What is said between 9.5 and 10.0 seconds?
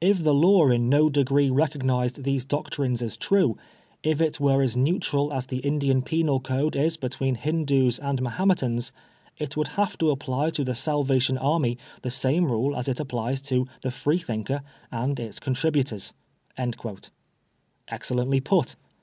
would have